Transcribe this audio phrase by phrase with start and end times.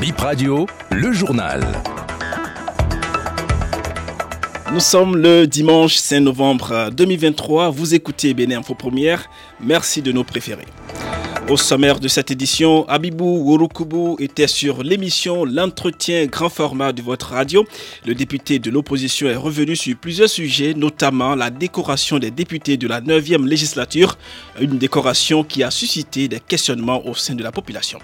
[0.00, 1.64] Bip Radio, le journal.
[4.72, 7.70] Nous sommes le dimanche 5 novembre 2023.
[7.70, 9.30] Vous écoutez Bénin Info Première.
[9.58, 10.66] Merci de nous préférer.
[11.48, 17.30] Au sommaire de cette édition, Abibou Wurukubu était sur l'émission L'entretien grand format de votre
[17.30, 17.64] radio.
[18.04, 22.88] Le député de l'opposition est revenu sur plusieurs sujets, notamment la décoration des députés de
[22.88, 24.18] la 9e législature,
[24.60, 28.00] une décoration qui a suscité des questionnements au sein de la population.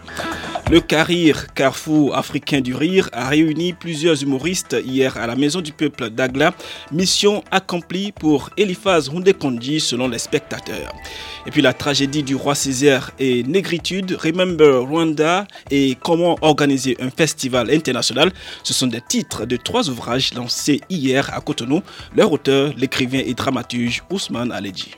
[0.73, 5.70] Le CARIR, Carrefour africain du rire, a réuni plusieurs humoristes hier à la Maison du
[5.70, 6.55] Peuple d'Agla.
[6.91, 10.95] Mission accomplie pour Eliphaz Hundekondi selon les spectateurs.
[11.47, 17.11] Et puis la tragédie du roi Césaire et Négritude, Remember Rwanda et comment organiser un
[17.11, 18.33] festival international.
[18.62, 21.83] Ce sont des titres de trois ouvrages lancés hier à Cotonou.
[22.16, 24.95] Leur auteur, l'écrivain et dramaturge Ousmane Aledji.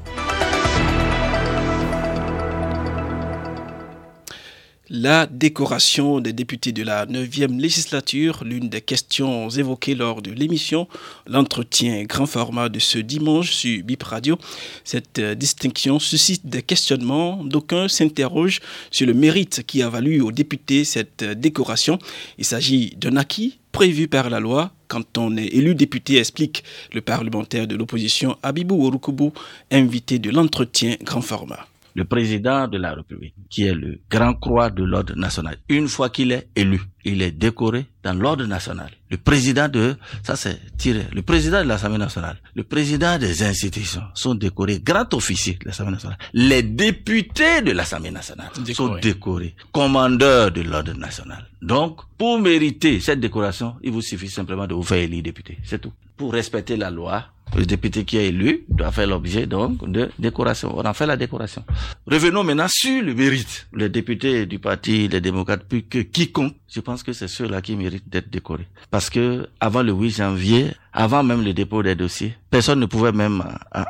[4.90, 10.88] La décoration des députés de la 9e législature, l'une des questions évoquées lors de l'émission,
[11.26, 14.36] l'entretien grand format de ce dimanche sur BIP Radio.
[14.84, 17.42] Cette euh, distinction suscite des questionnements.
[17.44, 18.60] D'aucuns s'interrogent
[18.90, 21.98] sur le mérite qui a valu aux députés cette euh, décoration.
[22.36, 27.00] Il s'agit d'un acquis prévu par la loi quand on est élu député, explique le
[27.00, 29.30] parlementaire de l'opposition Abibou Orukubu,
[29.70, 34.70] invité de l'entretien grand format le président de la République, qui est le grand croix
[34.70, 38.90] de l'ordre national, une fois qu'il est élu, il est décoré dans l'ordre national.
[39.10, 44.02] Le président de, ça c'est tiré, le président de l'Assemblée nationale, le président des institutions
[44.14, 46.18] sont décorés, grand officier de l'Assemblée nationale.
[46.32, 51.46] Les députés de l'Assemblée nationale sont décorés, commandeurs de l'ordre national.
[51.62, 55.58] Donc, pour mériter cette décoration, il vous suffit simplement de vous faire élire député.
[55.64, 55.92] C'est tout.
[56.16, 57.24] Pour respecter la loi,
[57.56, 60.76] le député qui est élu doit faire l'objet donc de décoration.
[60.76, 61.64] On en fait la décoration.
[62.06, 63.68] Revenons maintenant sur le mérite.
[63.74, 67.76] Les députés du parti, les démocrates, plus que quiconque, je pense que c'est ceux-là qui
[67.76, 68.66] méritent d'être décorés.
[68.90, 73.12] Parce que avant le 8 janvier, avant même le dépôt des dossiers, personne ne pouvait
[73.12, 73.42] même,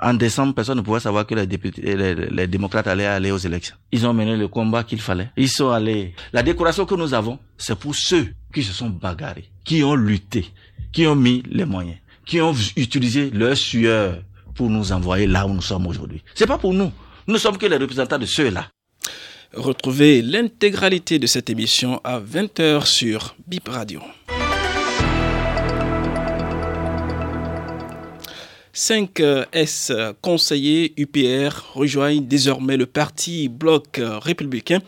[0.03, 3.39] en décembre, personne ne pouvait savoir que les députés, les, les démocrates allaient aller aux
[3.39, 3.77] élections.
[3.93, 5.31] Ils ont mené le combat qu'il fallait.
[5.37, 6.15] Ils sont allés.
[6.33, 10.47] La décoration que nous avons, c'est pour ceux qui se sont bagarrés, qui ont lutté,
[10.93, 14.23] qui ont mis les moyens qui ont utilisé leur sueur
[14.55, 16.23] pour nous envoyer là où nous sommes aujourd'hui.
[16.35, 16.93] C'est pas pour nous.
[17.27, 18.69] Nous ne sommes que les représentants de ceux-là.
[19.53, 24.01] Retrouvez l'intégralité de cette émission à 20h sur Bip Radio.
[28.73, 34.81] Cinq S conseillers UPR rejoignent désormais le parti Bloc républicain.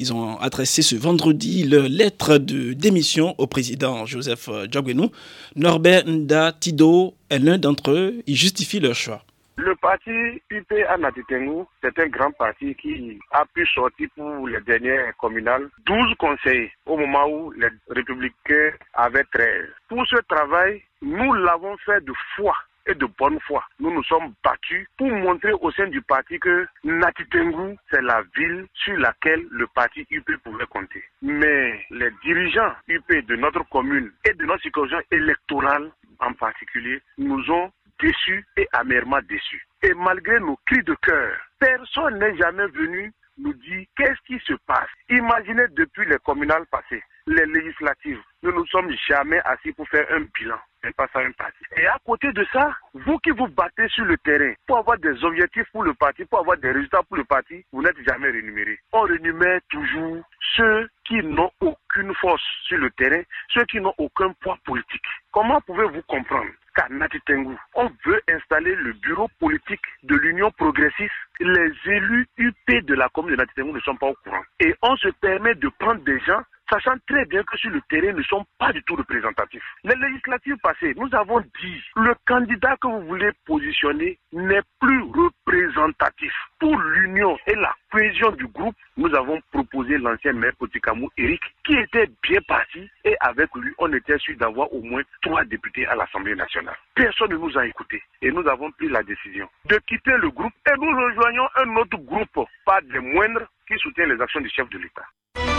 [0.00, 5.10] Ils ont adressé ce vendredi leur lettre de démission au président Joseph Djogwenou.
[5.56, 8.22] Norbert Nda Tido est l'un d'entre eux.
[8.26, 9.20] Ils justifient leur choix.
[9.56, 15.14] Le parti UP Anatitengu, c'est un grand parti qui a pu sortir pour les dernières
[15.18, 19.46] communales 12 conseillers au moment où les républicains avaient 13.
[19.86, 22.54] Pour ce travail, nous l'avons fait de foi
[22.86, 23.64] et de bonne foi.
[23.78, 28.66] Nous nous sommes battus pour montrer au sein du parti que Natitengu, c'est la ville
[28.74, 31.02] sur laquelle le parti UP pouvait compter.
[31.22, 35.90] Mais les dirigeants UP de notre commune et de notre circonscription électorale
[36.20, 37.70] en particulier nous ont
[38.00, 39.66] déçus et amèrement déçus.
[39.82, 44.54] Et malgré nos cris de cœur, personne n'est jamais venu nous dire qu'est-ce qui se
[44.66, 44.88] passe.
[45.08, 50.06] Imaginez depuis les communales passées, les législatives, nous ne nous sommes jamais assis pour faire
[50.10, 51.58] un bilan c'est pas ça un parti.
[51.76, 55.24] Et à côté de ça, vous qui vous battez sur le terrain pour avoir des
[55.24, 58.78] objectifs pour le parti, pour avoir des résultats pour le parti, vous n'êtes jamais rémunéré.
[58.92, 60.22] On rémunère toujours
[60.56, 65.04] ceux qui n'ont aucune force sur le terrain, ceux qui n'ont aucun poids politique.
[65.32, 71.12] Comment pouvez-vous comprendre qu'à Natitengu, on veut installer le bureau politique de l'Union progressiste?
[71.40, 74.42] Les élus UP de la commune de Natitengu ne sont pas au courant.
[74.60, 78.12] Et on se permet de prendre des gens sachant très bien que sur le terrain,
[78.12, 79.62] ne sont pas du tout représentatifs.
[79.84, 86.32] Les législatives passées, nous avons dit, le candidat que vous voulez positionner n'est plus représentatif.
[86.58, 91.74] Pour l'union et la cohésion du groupe, nous avons proposé l'ancien maire Potikamou Eric, qui
[91.74, 95.96] était bien parti, et avec lui, on était sûr d'avoir au moins trois députés à
[95.96, 96.76] l'Assemblée nationale.
[96.94, 100.52] Personne ne nous a écoutés, et nous avons pris la décision de quitter le groupe,
[100.68, 104.68] et nous rejoignons un autre groupe, pas des moindres, qui soutient les actions du chef
[104.68, 105.49] de l'État.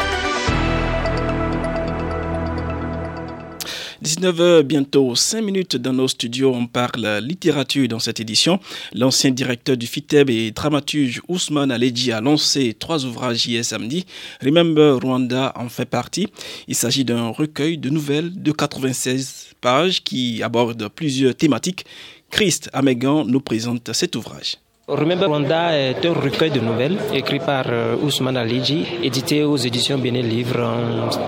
[4.11, 8.59] 19h, bientôt 5 minutes dans nos studios, on parle littérature dans cette édition.
[8.93, 14.05] L'ancien directeur du FITEB et dramaturge Ousmane Aledji a lancé trois ouvrages hier samedi.
[14.43, 16.27] Remember Rwanda en fait partie.
[16.67, 21.85] Il s'agit d'un recueil de nouvelles de 96 pages qui aborde plusieurs thématiques.
[22.31, 24.57] Christ Amégan nous présente cet ouvrage.
[24.91, 29.97] Remember Rwanda est un recueil de nouvelles écrit par euh, Ousmane Alidji, édité aux éditions
[29.97, 30.69] Béné Livre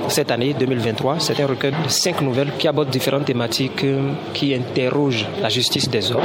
[0.10, 1.22] cette année 2023.
[1.22, 5.90] C'est un recueil de cinq nouvelles qui abordent différentes thématiques euh, qui interrogent la justice
[5.90, 6.20] des hommes,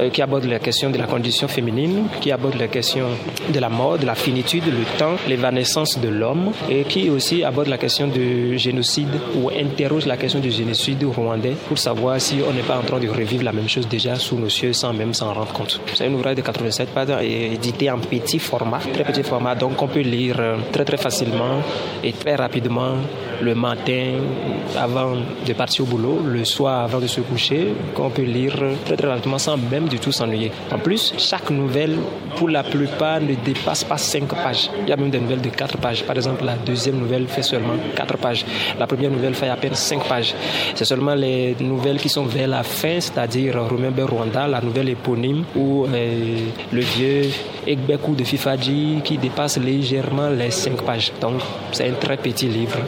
[0.00, 3.04] euh, qui abordent la question de la condition féminine, qui abordent la question
[3.52, 7.68] de la mort, de la finitude, le temps, l'évanescence de l'homme, et qui aussi abordent
[7.68, 12.54] la question du génocide ou interroge la question du génocide rwandais pour savoir si on
[12.54, 15.12] n'est pas en train de revivre la même chose déjà sous nos cieux sans même
[15.12, 15.78] s'en rendre compte.
[15.94, 19.88] C'est un ouvrage de 87 pages édité en petit format, très petit format, donc on
[19.88, 21.60] peut lire euh, très très facilement
[22.02, 22.94] et très rapidement
[23.40, 24.20] le matin
[24.78, 25.14] avant
[25.46, 28.54] de partir au boulot, le soir avant de se coucher, qu'on peut lire
[28.84, 30.52] très très rapidement sans même du tout s'ennuyer.
[30.70, 31.96] En plus, chaque nouvelle,
[32.36, 34.70] pour la plupart, ne dépasse pas 5 pages.
[34.82, 36.04] Il y a même des nouvelles de 4 pages.
[36.04, 38.44] Par exemple, la deuxième nouvelle fait seulement 4 pages.
[38.78, 40.34] La première nouvelle fait à peine 5 pages.
[40.74, 45.44] C'est seulement les nouvelles qui sont vers la fin, c'est-à-dire Remember Rwanda, la nouvelle éponyme,
[45.56, 46.41] ou euh,
[46.72, 47.30] le vieux
[47.66, 51.12] Egbeku de Fifaji qui dépasse légèrement les 5 pages.
[51.20, 51.40] Donc,
[51.72, 52.78] c'est un très petit livre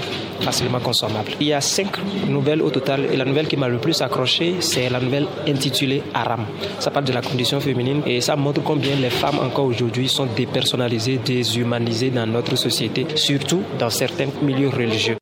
[0.41, 1.33] facilement consommable.
[1.41, 1.97] Il y a cinq
[2.29, 6.03] nouvelles au total et la nouvelle qui m'a le plus accroché, c'est la nouvelle intitulée
[6.13, 6.45] Aram.
[6.79, 10.27] Ça parle de la condition féminine et ça montre combien les femmes encore aujourd'hui sont
[10.27, 15.17] dépersonnalisées, déshumanisées dans notre société, surtout dans certains milieux religieux.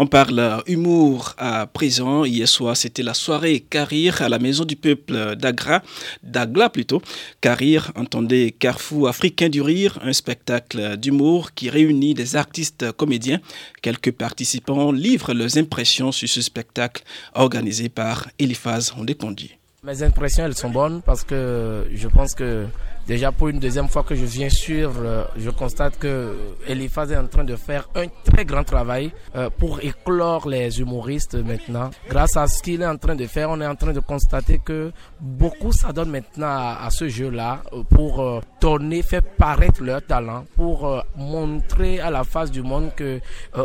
[0.00, 2.24] On parle humour à présent.
[2.24, 5.82] Hier soir, c'était la soirée Carir à la Maison du Peuple d'Agra,
[6.22, 7.02] d'Agla plutôt.
[7.40, 13.40] Carir, entendez Carrefour africain du rire, un spectacle d'humour qui réunit des artistes comédiens.
[13.82, 17.02] Quelques participants livrent leurs impressions sur ce spectacle
[17.34, 19.56] organisé par Eliphaz Ondécondi.
[19.82, 22.66] Mes impressions, elles sont bonnes parce que je pense que
[23.08, 27.16] Déjà pour une deuxième fois que je viens sur, euh, je constate que Eliphaz est
[27.16, 31.88] en train de faire un très grand travail euh, pour éclore les humoristes maintenant.
[32.10, 34.60] Grâce à ce qu'il est en train de faire, on est en train de constater
[34.62, 41.02] que beaucoup s'adonnent maintenant à, ce jeu-là euh, pour donner, faire paraître leur talent, pour
[41.16, 43.20] montrer à la face du monde que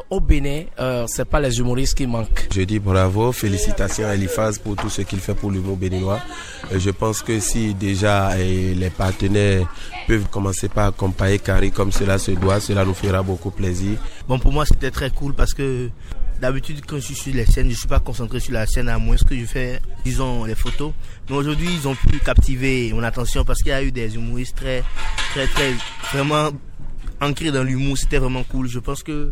[0.09, 0.63] au Bénin,
[1.07, 2.47] c'est pas les humoristes qui manquent.
[2.53, 6.19] Je dis bravo, félicitations à Eliphaz pour tout ce qu'il fait pour l'humour béninois.
[6.73, 8.89] Je pense que si déjà les
[10.07, 13.97] peuvent commencer par accompagner Carrie comme cela se doit, cela nous fera beaucoup plaisir.
[14.27, 15.89] Bon, pour moi, c'était très cool parce que
[16.41, 18.89] d'habitude, quand je suis sur les scènes, je ne suis pas concentré sur la scène
[18.89, 20.91] à moins que je fais, disons, les photos.
[21.29, 24.57] Mais aujourd'hui, ils ont pu captiver mon attention parce qu'il y a eu des humoristes
[24.57, 24.83] très,
[25.33, 25.71] très, très,
[26.13, 26.49] vraiment
[27.21, 27.97] ancrés dans l'humour.
[27.97, 28.67] C'était vraiment cool.
[28.67, 29.31] Je pense que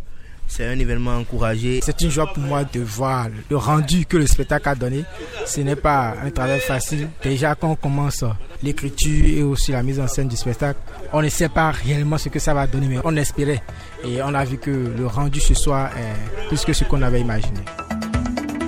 [0.52, 1.80] c'est un événement encouragé.
[1.82, 5.06] C'est une joie pour moi de voir le rendu que le spectacle a donné.
[5.46, 7.08] Ce n'est pas un travail facile.
[7.24, 8.26] Déjà, quand on commence
[8.62, 10.80] l'écriture et aussi la mise en scène du spectacle,
[11.14, 13.64] on ne sait pas réellement ce que ça va donner, mais on espérait.
[14.04, 17.22] Et on a vu que le rendu ce soir est plus que ce qu'on avait
[17.22, 17.62] imaginé.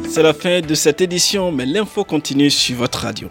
[0.09, 3.27] C'est la fin de cette édition, mais l'info continue sur votre radio.